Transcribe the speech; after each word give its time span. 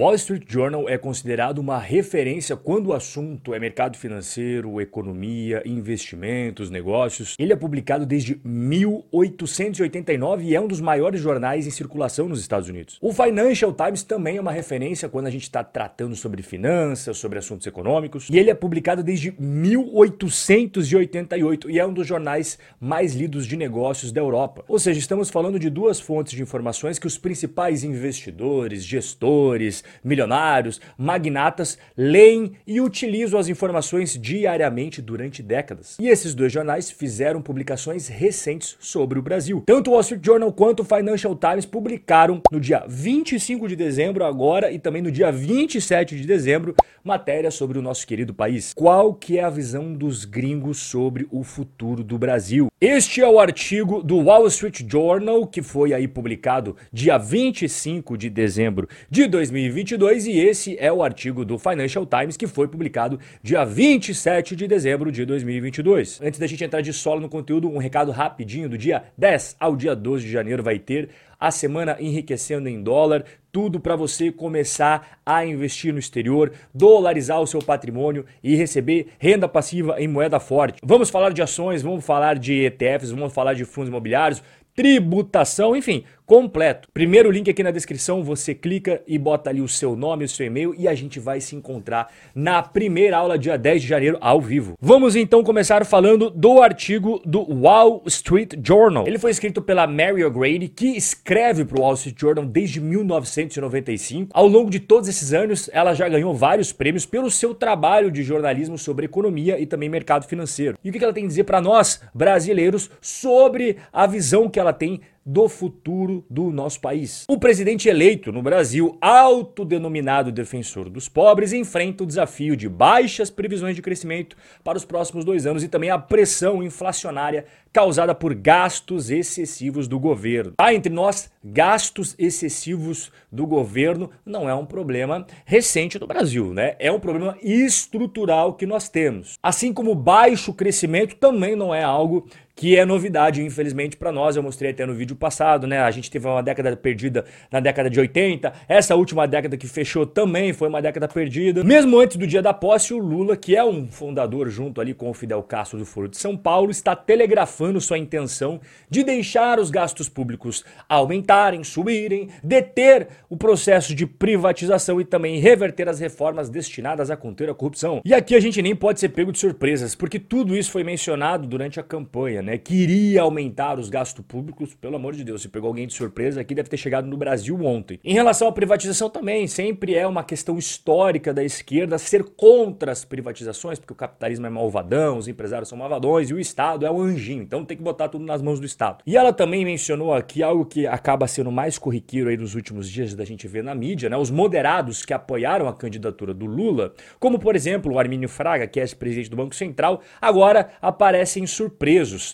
Wall 0.00 0.16
Street 0.16 0.42
Journal 0.48 0.88
é 0.88 0.98
considerado 0.98 1.58
uma 1.58 1.78
referência 1.78 2.56
quando 2.56 2.88
o 2.88 2.92
assunto 2.92 3.54
é 3.54 3.60
mercado 3.60 3.96
financeiro, 3.96 4.80
economia, 4.80 5.62
investimentos, 5.64 6.68
negócios. 6.68 7.36
Ele 7.38 7.52
é 7.52 7.56
publicado 7.56 8.04
desde 8.04 8.40
1889 8.44 10.46
e 10.46 10.56
é 10.56 10.60
um 10.60 10.66
dos 10.66 10.80
maiores 10.80 11.20
jornais 11.20 11.64
em 11.64 11.70
circulação 11.70 12.28
nos 12.28 12.40
Estados 12.40 12.68
Unidos. 12.68 12.98
O 13.00 13.12
Financial 13.12 13.72
Times 13.72 14.02
também 14.02 14.36
é 14.36 14.40
uma 14.40 14.50
referência 14.50 15.08
quando 15.08 15.28
a 15.28 15.30
gente 15.30 15.44
está 15.44 15.62
tratando 15.62 16.16
sobre 16.16 16.42
finanças, 16.42 17.16
sobre 17.16 17.38
assuntos 17.38 17.64
econômicos. 17.64 18.28
E 18.28 18.36
ele 18.36 18.50
é 18.50 18.54
publicado 18.54 19.00
desde 19.00 19.32
1888 19.38 21.70
e 21.70 21.78
é 21.78 21.86
um 21.86 21.94
dos 21.94 22.08
jornais 22.08 22.58
mais 22.80 23.14
lidos 23.14 23.46
de 23.46 23.56
negócios 23.56 24.10
da 24.10 24.20
Europa. 24.20 24.64
Ou 24.66 24.80
seja, 24.80 24.98
estamos 24.98 25.30
falando 25.30 25.56
de 25.56 25.70
duas 25.70 26.00
fontes 26.00 26.32
de 26.32 26.42
informações 26.42 26.98
que 26.98 27.06
os 27.06 27.16
principais 27.16 27.84
investidores, 27.84 28.82
gestores, 28.82 29.83
milionários, 30.02 30.80
magnatas 30.96 31.78
leem 31.96 32.52
e 32.66 32.80
utilizam 32.80 33.38
as 33.38 33.48
informações 33.48 34.18
diariamente 34.18 35.00
durante 35.00 35.42
décadas. 35.42 35.96
E 36.00 36.08
esses 36.08 36.34
dois 36.34 36.52
jornais 36.52 36.90
fizeram 36.90 37.42
publicações 37.42 38.08
recentes 38.08 38.76
sobre 38.80 39.18
o 39.18 39.22
Brasil. 39.22 39.62
Tanto 39.66 39.90
o 39.90 39.92
Wall 39.92 40.00
Street 40.00 40.24
Journal 40.24 40.52
quanto 40.52 40.80
o 40.80 40.84
Financial 40.84 41.34
Times 41.36 41.66
publicaram 41.66 42.40
no 42.50 42.60
dia 42.60 42.84
25 42.88 43.68
de 43.68 43.76
dezembro 43.76 44.24
agora 44.24 44.70
e 44.70 44.78
também 44.78 45.02
no 45.02 45.10
dia 45.10 45.30
27 45.30 46.16
de 46.16 46.26
dezembro 46.26 46.74
matéria 47.02 47.50
sobre 47.50 47.78
o 47.78 47.82
nosso 47.82 48.06
querido 48.06 48.32
país. 48.32 48.72
Qual 48.74 49.12
que 49.12 49.38
é 49.38 49.44
a 49.44 49.50
visão 49.50 49.92
dos 49.92 50.24
gringos 50.24 50.78
sobre 50.78 51.26
o 51.30 51.42
futuro 51.42 52.02
do 52.02 52.16
Brasil? 52.16 52.68
Este 52.80 53.20
é 53.20 53.28
o 53.28 53.38
artigo 53.38 54.02
do 54.02 54.16
Wall 54.18 54.46
Street 54.46 54.82
Journal 54.90 55.46
que 55.46 55.60
foi 55.62 55.92
aí 55.92 56.08
publicado 56.08 56.76
dia 56.92 57.18
25 57.18 58.16
de 58.16 58.30
dezembro 58.30 58.88
de 59.10 59.26
2022 59.74 60.26
e 60.28 60.38
esse 60.38 60.76
é 60.78 60.92
o 60.92 61.02
artigo 61.02 61.44
do 61.44 61.58
Financial 61.58 62.06
Times 62.06 62.36
que 62.36 62.46
foi 62.46 62.68
publicado 62.68 63.18
dia 63.42 63.64
27 63.64 64.54
de 64.54 64.68
dezembro 64.68 65.10
de 65.10 65.24
2022. 65.24 66.20
Antes 66.22 66.38
da 66.38 66.46
gente 66.46 66.62
entrar 66.62 66.80
de 66.80 66.92
solo 66.92 67.20
no 67.20 67.28
conteúdo, 67.28 67.68
um 67.68 67.78
recado 67.78 68.12
rapidinho 68.12 68.68
do 68.68 68.78
dia 68.78 69.02
10 69.18 69.56
ao 69.58 69.74
dia 69.74 69.96
12 69.96 70.24
de 70.24 70.30
janeiro 70.30 70.62
vai 70.62 70.78
ter 70.78 71.08
a 71.40 71.50
semana 71.50 71.96
enriquecendo 71.98 72.68
em 72.68 72.80
dólar, 72.80 73.24
tudo 73.50 73.80
para 73.80 73.96
você 73.96 74.30
começar 74.30 75.18
a 75.26 75.44
investir 75.44 75.92
no 75.92 75.98
exterior, 75.98 76.52
dolarizar 76.72 77.40
o 77.40 77.46
seu 77.46 77.60
patrimônio 77.60 78.24
e 78.44 78.54
receber 78.54 79.08
renda 79.18 79.48
passiva 79.48 80.00
em 80.00 80.06
moeda 80.06 80.38
forte. 80.38 80.78
Vamos 80.84 81.10
falar 81.10 81.32
de 81.32 81.42
ações, 81.42 81.82
vamos 81.82 82.06
falar 82.06 82.38
de 82.38 82.64
ETFs, 82.64 83.10
vamos 83.10 83.34
falar 83.34 83.54
de 83.54 83.64
fundos 83.64 83.88
imobiliários, 83.88 84.40
tributação, 84.74 85.76
enfim, 85.76 86.04
completo. 86.26 86.88
Primeiro 86.92 87.30
link 87.30 87.50
aqui 87.50 87.62
na 87.62 87.70
descrição, 87.70 88.22
você 88.22 88.54
clica 88.54 89.02
e 89.06 89.18
bota 89.18 89.50
ali 89.50 89.60
o 89.60 89.68
seu 89.68 89.94
nome, 89.94 90.24
o 90.24 90.28
seu 90.28 90.46
e-mail 90.46 90.74
e 90.76 90.88
a 90.88 90.94
gente 90.94 91.20
vai 91.20 91.40
se 91.40 91.54
encontrar 91.54 92.10
na 92.34 92.62
primeira 92.62 93.18
aula, 93.18 93.38
dia 93.38 93.58
10 93.58 93.82
de 93.82 93.88
janeiro, 93.88 94.18
ao 94.20 94.40
vivo. 94.40 94.74
Vamos 94.80 95.16
então 95.16 95.42
começar 95.42 95.84
falando 95.84 96.30
do 96.30 96.62
artigo 96.62 97.20
do 97.24 97.42
Wall 97.42 98.02
Street 98.06 98.54
Journal. 98.62 99.06
Ele 99.06 99.18
foi 99.18 99.30
escrito 99.30 99.60
pela 99.60 99.86
Mary 99.86 100.24
O'Grady, 100.24 100.68
que 100.68 100.96
escreve 100.96 101.64
para 101.64 101.78
o 101.78 101.82
Wall 101.82 101.94
Street 101.94 102.18
Journal 102.18 102.44
desde 102.46 102.80
1995. 102.80 104.30
Ao 104.32 104.46
longo 104.46 104.70
de 104.70 104.80
todos 104.80 105.08
esses 105.08 105.32
anos, 105.32 105.68
ela 105.72 105.94
já 105.94 106.08
ganhou 106.08 106.34
vários 106.34 106.72
prêmios 106.72 107.04
pelo 107.04 107.30
seu 107.30 107.54
trabalho 107.54 108.10
de 108.10 108.22
jornalismo 108.22 108.78
sobre 108.78 109.06
economia 109.06 109.58
e 109.58 109.66
também 109.66 109.88
mercado 109.88 110.26
financeiro. 110.26 110.78
E 110.82 110.90
o 110.90 110.92
que 110.92 111.02
ela 111.02 111.12
tem 111.12 111.24
a 111.24 111.28
dizer 111.28 111.44
para 111.44 111.60
nós, 111.60 112.00
brasileiros, 112.14 112.90
sobre 113.00 113.76
a 113.92 114.06
visão 114.06 114.48
que 114.48 114.58
ela 114.58 114.72
tem 114.72 115.00
do 115.24 115.48
futuro 115.48 116.24
do 116.28 116.50
nosso 116.50 116.80
país. 116.80 117.24
O 117.28 117.38
presidente 117.38 117.88
eleito 117.88 118.30
no 118.30 118.42
Brasil, 118.42 118.98
autodenominado 119.00 120.30
defensor 120.30 120.90
dos 120.90 121.08
pobres, 121.08 121.52
enfrenta 121.52 122.04
o 122.04 122.06
desafio 122.06 122.56
de 122.56 122.68
baixas 122.68 123.30
previsões 123.30 123.74
de 123.74 123.82
crescimento 123.82 124.36
para 124.62 124.76
os 124.76 124.84
próximos 124.84 125.24
dois 125.24 125.46
anos 125.46 125.62
e 125.62 125.68
também 125.68 125.90
a 125.90 125.98
pressão 125.98 126.62
inflacionária 126.62 127.46
causada 127.72 128.14
por 128.14 128.34
gastos 128.34 129.10
excessivos 129.10 129.88
do 129.88 129.98
governo. 129.98 130.52
Há 130.58 130.72
entre 130.72 130.92
nós, 130.92 131.28
gastos 131.42 132.14
excessivos 132.16 133.10
do 133.32 133.48
governo 133.48 134.10
não 134.24 134.48
é 134.48 134.54
um 134.54 134.64
problema 134.64 135.26
recente 135.44 135.98
do 135.98 136.06
Brasil, 136.06 136.54
né? 136.54 136.76
É 136.78 136.92
um 136.92 137.00
problema 137.00 137.36
estrutural 137.42 138.54
que 138.54 138.64
nós 138.64 138.88
temos. 138.88 139.38
Assim 139.42 139.72
como 139.72 139.92
baixo 139.92 140.54
crescimento 140.54 141.16
também 141.16 141.56
não 141.56 141.74
é 141.74 141.82
algo 141.82 142.28
que 142.54 142.76
é 142.76 142.84
novidade, 142.84 143.42
infelizmente, 143.42 143.96
para 143.96 144.12
nós. 144.12 144.36
Eu 144.36 144.42
mostrei 144.42 144.70
até 144.70 144.86
no 144.86 144.94
vídeo 144.94 145.16
passado, 145.16 145.66
né? 145.66 145.80
A 145.80 145.90
gente 145.90 146.10
teve 146.10 146.26
uma 146.26 146.42
década 146.42 146.76
perdida 146.76 147.24
na 147.50 147.60
década 147.60 147.90
de 147.90 147.98
80. 147.98 148.52
Essa 148.68 148.94
última 148.94 149.26
década 149.26 149.56
que 149.56 149.66
fechou 149.66 150.06
também 150.06 150.52
foi 150.52 150.68
uma 150.68 150.80
década 150.80 151.08
perdida. 151.08 151.64
Mesmo 151.64 151.98
antes 151.98 152.16
do 152.16 152.26
dia 152.26 152.40
da 152.40 152.54
posse, 152.54 152.94
o 152.94 152.98
Lula, 152.98 153.36
que 153.36 153.56
é 153.56 153.64
um 153.64 153.88
fundador 153.88 154.48
junto 154.48 154.80
ali 154.80 154.94
com 154.94 155.10
o 155.10 155.14
Fidel 155.14 155.42
Castro 155.42 155.78
do 155.78 155.84
Foro 155.84 156.08
de 156.08 156.16
São 156.16 156.36
Paulo, 156.36 156.70
está 156.70 156.94
telegrafando 156.94 157.80
sua 157.80 157.98
intenção 157.98 158.60
de 158.88 159.02
deixar 159.02 159.58
os 159.58 159.70
gastos 159.70 160.08
públicos 160.08 160.64
aumentarem, 160.88 161.64
subirem, 161.64 162.28
deter 162.42 163.08
o 163.28 163.36
processo 163.36 163.94
de 163.94 164.06
privatização 164.06 165.00
e 165.00 165.04
também 165.04 165.40
reverter 165.40 165.88
as 165.88 165.98
reformas 165.98 166.48
destinadas 166.48 167.10
a 167.10 167.16
conter 167.16 167.50
a 167.50 167.54
corrupção. 167.54 168.00
E 168.04 168.14
aqui 168.14 168.34
a 168.34 168.40
gente 168.40 168.62
nem 168.62 168.76
pode 168.76 169.00
ser 169.00 169.08
pego 169.08 169.32
de 169.32 169.38
surpresas, 169.38 169.94
porque 169.94 170.18
tudo 170.18 170.56
isso 170.56 170.70
foi 170.70 170.84
mencionado 170.84 171.46
durante 171.48 171.80
a 171.80 171.82
campanha 171.82 172.43
né, 172.44 172.58
queria 172.58 173.22
aumentar 173.22 173.78
os 173.78 173.88
gastos 173.88 174.24
públicos, 174.24 174.74
pelo 174.74 174.96
amor 174.96 175.14
de 175.14 175.24
Deus, 175.24 175.42
se 175.42 175.48
pegou 175.48 175.68
alguém 175.68 175.86
de 175.86 175.94
surpresa 175.94 176.40
aqui, 176.40 176.54
deve 176.54 176.68
ter 176.68 176.76
chegado 176.76 177.06
no 177.06 177.16
Brasil 177.16 177.58
ontem. 177.64 177.98
Em 178.04 178.12
relação 178.12 178.46
à 178.46 178.52
privatização 178.52 179.10
também, 179.10 179.46
sempre 179.46 179.94
é 179.94 180.06
uma 180.06 180.22
questão 180.22 180.58
histórica 180.58 181.32
da 181.32 181.42
esquerda 181.42 181.98
ser 181.98 182.22
contra 182.22 182.92
as 182.92 183.04
privatizações, 183.04 183.78
porque 183.78 183.92
o 183.92 183.96
capitalismo 183.96 184.46
é 184.46 184.50
malvadão, 184.50 185.18
os 185.18 185.26
empresários 185.26 185.68
são 185.68 185.78
malvadões 185.78 186.30
e 186.30 186.34
o 186.34 186.38
Estado 186.38 186.86
é 186.86 186.90
o 186.90 187.00
anjinho, 187.00 187.42
então 187.42 187.64
tem 187.64 187.76
que 187.76 187.82
botar 187.82 188.08
tudo 188.08 188.24
nas 188.24 188.42
mãos 188.42 188.60
do 188.60 188.66
Estado. 188.66 189.02
E 189.06 189.16
ela 189.16 189.32
também 189.32 189.64
mencionou 189.64 190.12
aqui 190.12 190.42
algo 190.42 190.64
que 190.64 190.86
acaba 190.86 191.26
sendo 191.26 191.50
mais 191.50 191.78
corriqueiro 191.78 192.28
aí 192.28 192.36
nos 192.36 192.54
últimos 192.54 192.88
dias 192.88 193.14
da 193.14 193.24
gente 193.24 193.48
ver 193.48 193.64
na 193.64 193.74
mídia, 193.74 194.10
né, 194.10 194.16
os 194.16 194.30
moderados 194.30 195.04
que 195.04 195.14
apoiaram 195.14 195.66
a 195.66 195.72
candidatura 195.72 196.34
do 196.34 196.46
Lula, 196.46 196.92
como 197.18 197.38
por 197.38 197.56
exemplo 197.56 197.94
o 197.94 197.98
Armínio 197.98 198.28
Fraga, 198.28 198.66
que 198.66 198.78
é 198.78 198.82
ex-presidente 198.82 199.30
do 199.30 199.36
Banco 199.36 199.54
Central, 199.54 200.00
agora 200.20 200.70
aparecem 200.82 201.46
surpresos 201.46 202.33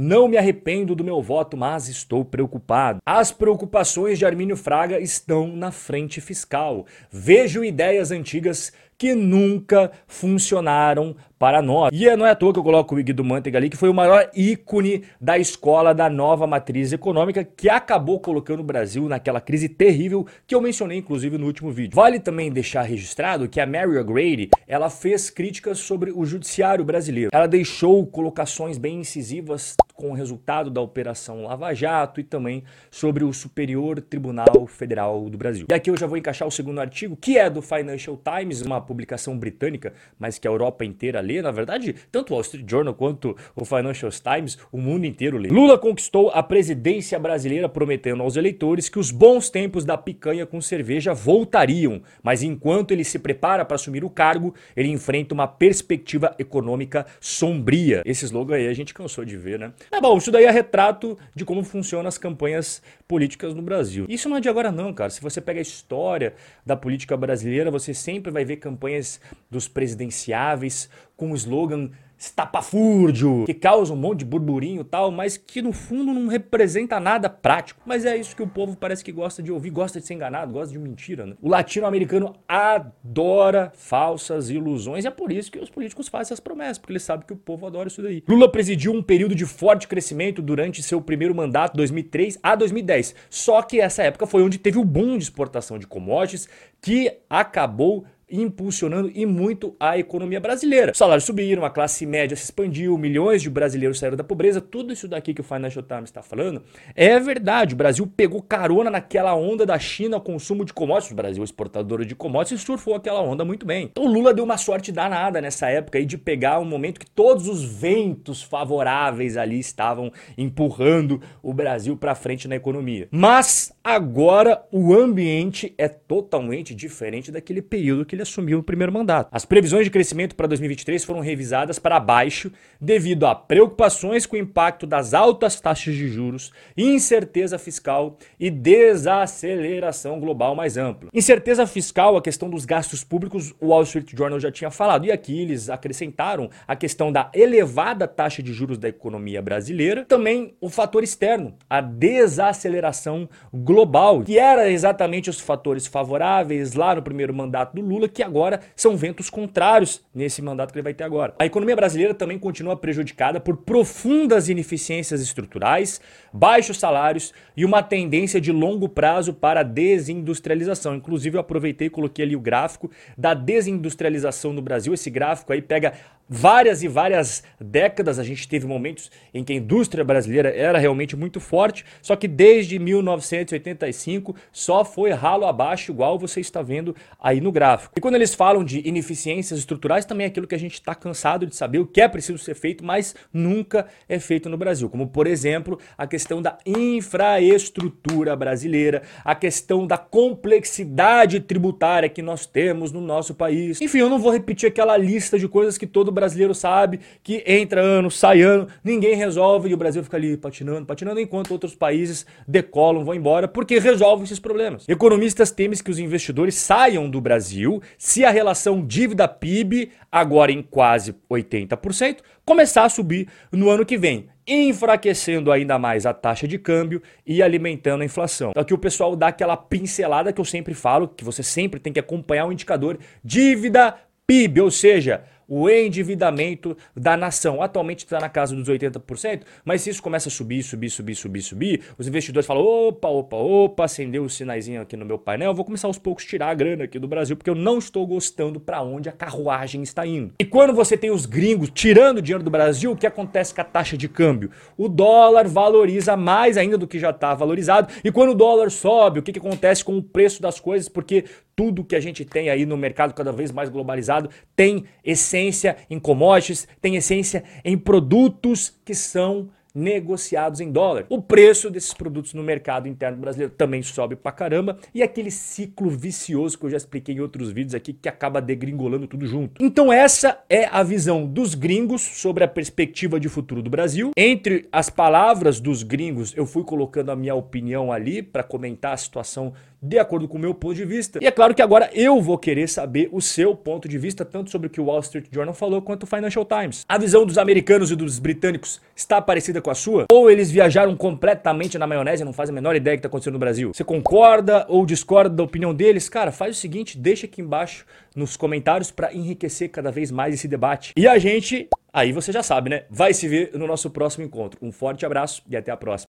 não 0.00 0.28
me 0.28 0.36
arrependo 0.36 0.94
do 0.94 1.02
meu 1.02 1.20
voto, 1.20 1.56
mas 1.56 1.88
estou 1.88 2.24
preocupado. 2.24 3.00
As 3.04 3.32
preocupações 3.32 4.16
de 4.16 4.24
Armínio 4.24 4.56
Fraga 4.56 5.00
estão 5.00 5.48
na 5.48 5.72
frente 5.72 6.20
fiscal. 6.20 6.86
Vejo 7.10 7.64
ideias 7.64 8.12
antigas 8.12 8.72
que 8.96 9.14
nunca 9.14 9.92
funcionaram 10.06 11.16
para 11.38 11.62
nós. 11.62 11.90
E 11.92 12.16
não 12.16 12.26
é 12.26 12.30
à 12.30 12.34
toa 12.34 12.52
que 12.52 12.58
eu 12.58 12.64
coloco 12.64 12.94
o 12.94 13.02
Guido 13.02 13.24
Mantega 13.24 13.56
ali, 13.56 13.70
que 13.70 13.76
foi 13.76 13.88
o 13.88 13.94
maior 13.94 14.28
ícone 14.34 15.04
da 15.20 15.38
escola 15.38 15.94
da 15.94 16.10
nova 16.10 16.48
matriz 16.48 16.92
econômica, 16.92 17.44
que 17.44 17.68
acabou 17.68 18.18
colocando 18.18 18.60
o 18.60 18.64
Brasil 18.64 19.08
naquela 19.08 19.40
crise 19.40 19.68
terrível 19.68 20.26
que 20.46 20.54
eu 20.54 20.60
mencionei, 20.60 20.98
inclusive, 20.98 21.38
no 21.38 21.46
último 21.46 21.70
vídeo. 21.70 21.94
Vale 21.94 22.18
também 22.18 22.50
deixar 22.50 22.82
registrado 22.82 23.48
que 23.48 23.60
a 23.60 23.66
Mary 23.66 23.96
O'Grady, 23.98 24.50
ela 24.66 24.90
fez 24.90 25.30
críticas 25.30 25.78
sobre 25.78 26.10
o 26.10 26.24
judiciário 26.24 26.84
brasileiro. 26.84 27.30
Ela 27.32 27.46
deixou 27.46 28.04
colocações 28.04 28.78
bem 28.78 28.98
incisivas 28.98 29.76
com 29.94 30.10
o 30.10 30.14
resultado 30.14 30.70
da 30.70 30.80
Operação 30.80 31.44
Lava 31.44 31.74
Jato 31.74 32.20
e 32.20 32.24
também 32.24 32.62
sobre 32.90 33.24
o 33.24 33.32
Superior 33.32 34.00
Tribunal 34.00 34.66
Federal 34.66 35.28
do 35.28 35.36
Brasil. 35.36 35.66
E 35.68 35.74
aqui 35.74 35.90
eu 35.90 35.96
já 35.96 36.06
vou 36.06 36.16
encaixar 36.16 36.46
o 36.46 36.50
segundo 36.50 36.80
artigo, 36.80 37.16
que 37.16 37.36
é 37.36 37.50
do 37.50 37.60
Financial 37.60 38.16
Times, 38.16 38.62
uma 38.62 38.80
publicação 38.80 39.36
britânica, 39.36 39.92
mas 40.18 40.38
que 40.38 40.46
a 40.46 40.50
Europa 40.50 40.84
inteira 40.84 41.20
lê. 41.20 41.42
Na 41.42 41.50
verdade, 41.50 41.94
tanto 42.12 42.30
o 42.30 42.34
Wall 42.34 42.42
Street 42.42 42.68
Journal 42.68 42.94
quanto 42.94 43.36
o 43.56 43.64
Financial 43.64 44.10
Times, 44.10 44.58
o 44.70 44.78
mundo 44.78 45.04
inteiro 45.04 45.36
lê. 45.36 45.48
Lula 45.48 45.78
conquistou 45.78 46.30
a 46.30 46.42
presidência 46.42 47.18
brasileira 47.18 47.68
prometendo 47.68 48.22
aos 48.22 48.36
eleitores 48.36 48.88
que 48.88 48.98
os 48.98 49.10
bons 49.10 49.50
tempos 49.50 49.84
da 49.84 49.96
picanha 49.98 50.46
com 50.46 50.60
cerveja 50.60 51.12
voltariam, 51.12 52.02
mas 52.22 52.42
enquanto 52.42 52.92
ele 52.92 53.04
se 53.04 53.18
prepara 53.18 53.64
para 53.64 53.74
assumir 53.74 54.04
o 54.04 54.10
cargo, 54.10 54.54
ele 54.76 54.88
enfrenta 54.88 55.34
uma 55.34 55.46
perspectiva 55.46 56.34
econômica 56.38 57.06
sombria. 57.20 58.02
Esse 58.04 58.24
slogan 58.24 58.56
aí 58.56 58.68
a 58.68 58.74
gente 58.74 58.94
cansou 58.94 59.24
de 59.24 59.36
ver, 59.36 59.58
né? 59.58 59.67
É 59.90 60.00
bom, 60.00 60.18
isso 60.18 60.30
daí 60.30 60.44
é 60.44 60.50
retrato 60.50 61.18
de 61.34 61.44
como 61.44 61.62
funcionam 61.62 62.08
as 62.08 62.18
campanhas 62.18 62.82
políticas 63.06 63.54
no 63.54 63.62
Brasil. 63.62 64.06
Isso 64.08 64.28
não 64.28 64.36
é 64.36 64.40
de 64.40 64.48
agora 64.48 64.70
não, 64.70 64.92
cara. 64.92 65.10
Se 65.10 65.20
você 65.20 65.40
pega 65.40 65.60
a 65.60 65.62
história 65.62 66.34
da 66.64 66.76
política 66.76 67.16
brasileira, 67.16 67.70
você 67.70 67.94
sempre 67.94 68.30
vai 68.30 68.44
ver 68.44 68.56
campanhas 68.56 69.20
dos 69.50 69.68
presidenciáveis 69.68 70.88
com 71.16 71.32
o 71.32 71.34
slogan 71.34 71.90
estapafúrdio, 72.18 73.44
que 73.46 73.54
causa 73.54 73.92
um 73.92 73.96
monte 73.96 74.20
de 74.20 74.24
burburinho 74.24 74.80
e 74.80 74.84
tal, 74.84 75.10
mas 75.10 75.36
que 75.36 75.62
no 75.62 75.72
fundo 75.72 76.12
não 76.12 76.26
representa 76.26 76.98
nada 76.98 77.30
prático. 77.30 77.80
Mas 77.86 78.04
é 78.04 78.16
isso 78.16 78.34
que 78.34 78.42
o 78.42 78.48
povo 78.48 78.76
parece 78.76 79.04
que 79.04 79.12
gosta 79.12 79.42
de 79.42 79.52
ouvir, 79.52 79.70
gosta 79.70 80.00
de 80.00 80.06
ser 80.06 80.14
enganado, 80.14 80.52
gosta 80.52 80.72
de 80.72 80.78
mentira, 80.78 81.24
né? 81.24 81.34
O 81.40 81.48
latino-americano 81.48 82.34
adora 82.48 83.72
falsas 83.74 84.50
ilusões 84.50 85.04
e 85.04 85.08
é 85.08 85.10
por 85.10 85.30
isso 85.30 85.50
que 85.52 85.58
os 85.58 85.70
políticos 85.70 86.08
fazem 86.08 86.28
essas 86.28 86.40
promessas, 86.40 86.78
porque 86.78 86.92
eles 86.92 87.04
sabem 87.04 87.26
que 87.26 87.32
o 87.32 87.36
povo 87.36 87.66
adora 87.66 87.88
isso 87.88 88.02
daí. 88.02 88.24
Lula 88.26 88.50
presidiu 88.50 88.92
um 88.92 89.02
período 89.02 89.34
de 89.34 89.46
forte 89.46 89.86
crescimento 89.86 90.42
durante 90.42 90.82
seu 90.82 91.00
primeiro 91.00 91.34
mandato, 91.34 91.76
2003 91.76 92.38
a 92.42 92.56
2010. 92.56 93.14
Só 93.30 93.62
que 93.62 93.80
essa 93.80 94.02
época 94.02 94.26
foi 94.26 94.42
onde 94.42 94.58
teve 94.58 94.78
o 94.78 94.84
boom 94.84 95.16
de 95.16 95.24
exportação 95.24 95.78
de 95.78 95.86
commodities 95.86 96.48
que 96.80 97.12
acabou 97.28 98.04
impulsionando 98.30 99.10
e 99.14 99.24
muito 99.24 99.74
a 99.78 99.98
economia 99.98 100.40
brasileira. 100.40 100.92
Os 100.92 100.98
salários 100.98 101.24
subiram, 101.24 101.64
a 101.64 101.70
classe 101.70 102.04
média 102.06 102.36
se 102.36 102.44
expandiu, 102.44 102.96
milhões 102.98 103.42
de 103.42 103.50
brasileiros 103.50 103.98
saíram 103.98 104.16
da 104.16 104.24
pobreza. 104.24 104.60
Tudo 104.60 104.92
isso 104.92 105.08
daqui 105.08 105.32
que 105.32 105.40
o 105.40 105.44
Financial 105.44 105.82
Times 105.82 106.04
está 106.04 106.22
falando 106.22 106.62
é 106.94 107.18
verdade. 107.18 107.74
O 107.74 107.76
Brasil 107.76 108.06
pegou 108.06 108.42
carona 108.42 108.90
naquela 108.90 109.34
onda 109.34 109.64
da 109.64 109.78
China, 109.78 110.20
consumo 110.20 110.64
de 110.64 110.72
commodities. 110.72 111.12
O 111.12 111.16
Brasil, 111.16 111.42
exportador 111.42 112.04
de 112.04 112.14
commodities, 112.14 112.62
surfou 112.62 112.94
aquela 112.94 113.22
onda 113.22 113.44
muito 113.44 113.64
bem. 113.64 113.84
Então 113.90 114.04
o 114.04 114.08
Lula 114.08 114.34
deu 114.34 114.44
uma 114.44 114.58
sorte 114.58 114.92
danada 114.92 115.40
nessa 115.40 115.68
época 115.68 115.98
aí 115.98 116.04
de 116.04 116.18
pegar 116.18 116.58
um 116.58 116.64
momento 116.64 117.00
que 117.00 117.10
todos 117.10 117.48
os 117.48 117.64
ventos 117.64 118.42
favoráveis 118.42 119.36
ali 119.36 119.58
estavam 119.58 120.12
empurrando 120.36 121.20
o 121.42 121.52
Brasil 121.52 121.96
para 121.96 122.14
frente 122.14 122.48
na 122.48 122.56
economia. 122.56 123.08
Mas 123.10 123.72
agora 123.82 124.62
o 124.70 124.94
ambiente 124.94 125.74
é 125.78 125.88
totalmente 125.88 126.74
diferente 126.74 127.30
daquele 127.30 127.62
período 127.62 128.04
que 128.04 128.17
ele 128.18 128.22
assumiu 128.22 128.58
o 128.58 128.62
primeiro 128.62 128.92
mandato. 128.92 129.28
As 129.32 129.44
previsões 129.44 129.84
de 129.84 129.90
crescimento 129.90 130.34
para 130.34 130.48
2023 130.48 131.04
foram 131.04 131.20
revisadas 131.20 131.78
para 131.78 132.00
baixo 132.00 132.50
devido 132.80 133.26
a 133.26 133.34
preocupações 133.34 134.26
com 134.26 134.36
o 134.36 134.38
impacto 134.38 134.86
das 134.86 135.14
altas 135.14 135.60
taxas 135.60 135.94
de 135.94 136.08
juros, 136.08 136.52
incerteza 136.76 137.58
fiscal 137.58 138.16
e 138.38 138.50
desaceleração 138.50 140.18
global 140.18 140.54
mais 140.54 140.76
ampla. 140.76 141.10
Incerteza 141.14 141.66
fiscal, 141.66 142.16
a 142.16 142.22
questão 142.22 142.50
dos 142.50 142.64
gastos 142.64 143.04
públicos, 143.04 143.54
o 143.60 143.68
Wall 143.68 143.82
Street 143.84 144.10
Journal 144.16 144.40
já 144.40 144.50
tinha 144.50 144.70
falado, 144.70 145.06
e 145.06 145.12
aqui 145.12 145.40
eles 145.40 145.70
acrescentaram 145.70 146.50
a 146.66 146.74
questão 146.74 147.12
da 147.12 147.30
elevada 147.32 148.08
taxa 148.08 148.42
de 148.42 148.52
juros 148.52 148.78
da 148.78 148.88
economia 148.88 149.40
brasileira, 149.40 150.04
também 150.04 150.54
o 150.60 150.68
fator 150.68 151.04
externo, 151.04 151.54
a 151.70 151.80
desaceleração 151.80 153.28
global, 153.52 154.22
que 154.22 154.38
era 154.38 154.70
exatamente 154.70 155.30
os 155.30 155.40
fatores 155.40 155.86
favoráveis 155.86 156.74
lá 156.74 156.94
no 156.94 157.02
primeiro 157.02 157.32
mandato 157.32 157.74
do 157.74 157.82
Lula 157.82 158.07
que 158.08 158.22
agora 158.22 158.60
são 158.74 158.96
ventos 158.96 159.30
contrários 159.30 160.02
nesse 160.14 160.42
mandato 160.42 160.72
que 160.72 160.78
ele 160.78 160.84
vai 160.84 160.94
ter 160.94 161.04
agora. 161.04 161.34
A 161.38 161.46
economia 161.46 161.76
brasileira 161.76 162.14
também 162.14 162.38
continua 162.38 162.76
prejudicada 162.76 163.40
por 163.40 163.58
profundas 163.58 164.48
ineficiências 164.48 165.20
estruturais, 165.20 166.00
baixos 166.32 166.78
salários 166.78 167.32
e 167.56 167.64
uma 167.64 167.82
tendência 167.82 168.40
de 168.40 168.52
longo 168.52 168.88
prazo 168.88 169.32
para 169.32 169.60
a 169.60 169.64
desindustrialização. 169.64 170.94
Inclusive, 170.94 171.36
eu 171.36 171.40
aproveitei 171.40 171.86
e 171.88 171.90
coloquei 171.90 172.24
ali 172.24 172.36
o 172.36 172.40
gráfico 172.40 172.90
da 173.16 173.34
desindustrialização 173.34 174.52
no 174.52 174.62
Brasil. 174.62 174.94
Esse 174.94 175.10
gráfico 175.10 175.52
aí 175.52 175.62
pega 175.62 175.94
várias 176.28 176.82
e 176.82 176.88
várias 176.88 177.42
décadas. 177.58 178.18
A 178.18 178.24
gente 178.24 178.46
teve 178.46 178.66
momentos 178.66 179.10
em 179.32 179.42
que 179.42 179.52
a 179.52 179.56
indústria 179.56 180.04
brasileira 180.04 180.50
era 180.54 180.78
realmente 180.78 181.16
muito 181.16 181.40
forte, 181.40 181.84
só 182.02 182.14
que 182.14 182.28
desde 182.28 182.78
1985 182.78 184.36
só 184.52 184.84
foi 184.84 185.10
ralo 185.10 185.46
abaixo, 185.46 185.90
igual 185.90 186.18
você 186.18 186.40
está 186.40 186.60
vendo 186.60 186.94
aí 187.18 187.40
no 187.40 187.50
gráfico. 187.50 187.97
E 187.98 188.00
quando 188.00 188.14
eles 188.14 188.32
falam 188.32 188.62
de 188.62 188.86
ineficiências 188.86 189.58
estruturais, 189.58 190.04
também 190.04 190.24
é 190.24 190.28
aquilo 190.28 190.46
que 190.46 190.54
a 190.54 190.58
gente 190.58 190.74
está 190.74 190.94
cansado 190.94 191.44
de 191.44 191.56
saber, 191.56 191.80
o 191.80 191.84
que 191.84 192.00
é 192.00 192.06
preciso 192.06 192.38
ser 192.38 192.54
feito, 192.54 192.84
mas 192.84 193.12
nunca 193.32 193.88
é 194.08 194.20
feito 194.20 194.48
no 194.48 194.56
Brasil. 194.56 194.88
Como, 194.88 195.08
por 195.08 195.26
exemplo, 195.26 195.80
a 195.96 196.06
questão 196.06 196.40
da 196.40 196.58
infraestrutura 196.64 198.36
brasileira, 198.36 199.02
a 199.24 199.34
questão 199.34 199.84
da 199.84 199.98
complexidade 199.98 201.40
tributária 201.40 202.08
que 202.08 202.22
nós 202.22 202.46
temos 202.46 202.92
no 202.92 203.00
nosso 203.00 203.34
país. 203.34 203.80
Enfim, 203.80 203.98
eu 203.98 204.08
não 204.08 204.20
vou 204.20 204.30
repetir 204.30 204.68
aquela 204.68 204.96
lista 204.96 205.36
de 205.36 205.48
coisas 205.48 205.76
que 205.76 205.84
todo 205.84 206.12
brasileiro 206.12 206.54
sabe, 206.54 207.00
que 207.20 207.42
entra 207.44 207.80
ano, 207.80 208.12
sai 208.12 208.42
ano, 208.42 208.68
ninguém 208.84 209.16
resolve 209.16 209.70
e 209.70 209.74
o 209.74 209.76
Brasil 209.76 210.04
fica 210.04 210.16
ali 210.16 210.36
patinando, 210.36 210.86
patinando, 210.86 211.18
enquanto 211.18 211.50
outros 211.50 211.74
países 211.74 212.24
decolam, 212.46 213.04
vão 213.04 213.16
embora, 213.16 213.48
porque 213.48 213.80
resolvem 213.80 214.22
esses 214.22 214.38
problemas. 214.38 214.88
Economistas 214.88 215.50
temem 215.50 215.76
que 215.76 215.90
os 215.90 215.98
investidores 215.98 216.54
saiam 216.54 217.10
do 217.10 217.20
Brasil 217.20 217.82
se 217.96 218.24
a 218.24 218.30
relação 218.30 218.84
dívida-PIB, 218.84 219.90
agora 220.10 220.52
em 220.52 220.62
quase 220.62 221.14
80%, 221.30 222.18
começar 222.44 222.84
a 222.84 222.88
subir 222.88 223.28
no 223.52 223.70
ano 223.70 223.86
que 223.86 223.96
vem, 223.96 224.28
enfraquecendo 224.46 225.52
ainda 225.52 225.78
mais 225.78 226.06
a 226.06 226.14
taxa 226.14 226.48
de 226.48 226.58
câmbio 226.58 227.02
e 227.26 227.42
alimentando 227.42 228.02
a 228.02 228.04
inflação. 228.04 228.50
Então 228.50 228.62
aqui 228.62 228.74
o 228.74 228.78
pessoal 228.78 229.14
dá 229.14 229.28
aquela 229.28 229.56
pincelada 229.56 230.32
que 230.32 230.40
eu 230.40 230.44
sempre 230.44 230.74
falo, 230.74 231.08
que 231.08 231.24
você 231.24 231.42
sempre 231.42 231.78
tem 231.78 231.92
que 231.92 232.00
acompanhar 232.00 232.46
o 232.46 232.52
indicador 232.52 232.98
dívida 233.22 233.94
PIB, 234.26 234.60
ou 234.60 234.70
seja, 234.70 235.24
o 235.48 235.68
endividamento 235.70 236.76
da 236.94 237.16
nação. 237.16 237.62
Atualmente 237.62 238.00
está 238.00 238.20
na 238.20 238.28
casa 238.28 238.54
dos 238.54 238.68
80%, 238.68 239.42
mas 239.64 239.80
se 239.80 239.90
isso 239.90 240.02
começa 240.02 240.28
a 240.28 240.32
subir, 240.32 240.62
subir, 240.62 240.90
subir, 240.90 241.14
subir, 241.14 241.42
subir, 241.42 241.82
os 241.96 242.06
investidores 242.06 242.46
falam: 242.46 242.62
opa, 242.62 243.08
opa, 243.08 243.36
opa, 243.36 243.84
acendeu 243.84 244.24
o 244.24 244.30
sinaizinho 244.30 244.82
aqui 244.82 244.96
no 244.96 245.06
meu 245.06 245.18
painel, 245.18 245.54
vou 245.54 245.64
começar 245.64 245.86
aos 245.88 245.98
poucos 245.98 246.24
tirar 246.24 246.50
a 246.50 246.54
grana 246.54 246.84
aqui 246.84 246.98
do 246.98 247.08
Brasil, 247.08 247.36
porque 247.36 247.48
eu 247.48 247.54
não 247.54 247.78
estou 247.78 248.06
gostando 248.06 248.60
para 248.60 248.82
onde 248.82 249.08
a 249.08 249.12
carruagem 249.12 249.82
está 249.82 250.06
indo. 250.06 250.34
E 250.38 250.44
quando 250.44 250.74
você 250.74 250.96
tem 250.96 251.10
os 251.10 251.24
gringos 251.24 251.70
tirando 251.72 252.20
dinheiro 252.20 252.44
do 252.44 252.50
Brasil, 252.50 252.92
o 252.92 252.96
que 252.96 253.06
acontece 253.06 253.54
com 253.54 253.60
a 253.62 253.64
taxa 253.64 253.96
de 253.96 254.08
câmbio? 254.08 254.50
O 254.76 254.88
dólar 254.88 255.48
valoriza 255.48 256.16
mais 256.16 256.56
ainda 256.58 256.76
do 256.76 256.86
que 256.86 256.98
já 256.98 257.10
está 257.10 257.34
valorizado, 257.34 257.88
e 258.04 258.12
quando 258.12 258.30
o 258.30 258.34
dólar 258.34 258.70
sobe, 258.70 259.20
o 259.20 259.22
que, 259.22 259.32
que 259.32 259.38
acontece 259.38 259.84
com 259.84 259.96
o 259.96 260.02
preço 260.02 260.42
das 260.42 260.60
coisas? 260.60 260.88
Porque 260.88 261.24
tudo 261.58 261.82
que 261.82 261.96
a 261.96 262.00
gente 262.00 262.24
tem 262.24 262.48
aí 262.50 262.64
no 262.64 262.76
mercado 262.76 263.12
cada 263.12 263.32
vez 263.32 263.50
mais 263.50 263.68
globalizado 263.68 264.30
tem 264.54 264.84
essência 265.04 265.76
em 265.90 265.98
commodities, 265.98 266.68
tem 266.80 266.94
essência 266.94 267.42
em 267.64 267.76
produtos 267.76 268.78
que 268.84 268.94
são 268.94 269.48
negociados 269.74 270.60
em 270.60 270.70
dólar. 270.70 271.06
O 271.08 271.20
preço 271.20 271.70
desses 271.70 271.92
produtos 271.92 272.34
no 272.34 272.42
mercado 272.42 272.88
interno 272.88 273.18
brasileiro 273.18 273.52
também 273.56 273.82
sobe 273.82 274.16
pra 274.16 274.32
caramba 274.32 274.78
e 274.94 275.02
aquele 275.02 275.30
ciclo 275.30 275.90
vicioso 275.90 276.58
que 276.58 276.64
eu 276.64 276.70
já 276.70 276.76
expliquei 276.76 277.14
em 277.14 277.20
outros 277.20 277.50
vídeos 277.50 277.74
aqui 277.74 277.92
que 277.92 278.08
acaba 278.08 278.40
degringolando 278.40 279.06
tudo 279.06 279.26
junto. 279.26 279.62
Então 279.62 279.92
essa 279.92 280.42
é 280.48 280.66
a 280.66 280.82
visão 280.82 281.26
dos 281.26 281.54
gringos 281.54 282.02
sobre 282.02 282.44
a 282.44 282.48
perspectiva 282.48 283.20
de 283.20 283.28
futuro 283.28 283.62
do 283.62 283.70
Brasil. 283.70 284.12
Entre 284.16 284.68
as 284.72 284.90
palavras 284.90 285.60
dos 285.60 285.82
gringos, 285.82 286.36
eu 286.36 286.46
fui 286.46 286.64
colocando 286.64 287.10
a 287.10 287.16
minha 287.16 287.34
opinião 287.34 287.92
ali 287.92 288.22
para 288.22 288.42
comentar 288.42 288.92
a 288.92 288.96
situação 288.96 289.52
de 289.80 289.98
acordo 289.98 290.26
com 290.26 290.36
o 290.36 290.40
meu 290.40 290.54
ponto 290.54 290.74
de 290.74 290.84
vista. 290.84 291.18
E 291.22 291.26
é 291.26 291.30
claro 291.30 291.54
que 291.54 291.62
agora 291.62 291.88
eu 291.92 292.20
vou 292.20 292.36
querer 292.36 292.68
saber 292.68 293.08
o 293.12 293.20
seu 293.20 293.54
ponto 293.54 293.88
de 293.88 293.98
vista, 293.98 294.24
tanto 294.24 294.50
sobre 294.50 294.66
o 294.66 294.70
que 294.70 294.80
o 294.80 294.84
Wall 294.84 295.00
Street 295.00 295.26
Journal 295.30 295.54
falou 295.54 295.80
quanto 295.80 296.02
o 296.02 296.06
Financial 296.06 296.44
Times. 296.44 296.84
A 296.88 296.98
visão 296.98 297.24
dos 297.24 297.38
americanos 297.38 297.90
e 297.90 297.96
dos 297.96 298.18
britânicos 298.18 298.80
está 298.94 299.20
parecida 299.20 299.60
com 299.62 299.70
a 299.70 299.74
sua? 299.74 300.06
Ou 300.10 300.30
eles 300.30 300.50
viajaram 300.50 300.96
completamente 300.96 301.78
na 301.78 301.86
maionese 301.86 302.22
e 302.22 302.24
não 302.24 302.32
fazem 302.32 302.52
a 302.52 302.54
menor 302.54 302.74
ideia 302.74 302.96
do 302.96 302.98
que 302.98 303.00
está 303.00 303.08
acontecendo 303.08 303.34
no 303.34 303.38
Brasil? 303.38 303.72
Você 303.72 303.84
concorda 303.84 304.66
ou 304.68 304.84
discorda 304.84 305.34
da 305.34 305.42
opinião 305.42 305.74
deles? 305.74 306.08
Cara, 306.08 306.32
faz 306.32 306.56
o 306.56 306.60
seguinte, 306.60 306.98
deixa 306.98 307.26
aqui 307.26 307.40
embaixo 307.40 307.86
nos 308.14 308.36
comentários 308.36 308.90
para 308.90 309.14
enriquecer 309.14 309.70
cada 309.70 309.90
vez 309.92 310.10
mais 310.10 310.34
esse 310.34 310.48
debate. 310.48 310.92
E 310.96 311.06
a 311.06 311.18
gente, 311.18 311.68
aí 311.92 312.12
você 312.12 312.32
já 312.32 312.42
sabe, 312.42 312.70
né? 312.70 312.82
Vai 312.90 313.14
se 313.14 313.28
ver 313.28 313.52
no 313.54 313.66
nosso 313.66 313.90
próximo 313.90 314.24
encontro. 314.24 314.58
Um 314.60 314.72
forte 314.72 315.06
abraço 315.06 315.42
e 315.48 315.56
até 315.56 315.70
a 315.70 315.76
próxima. 315.76 316.06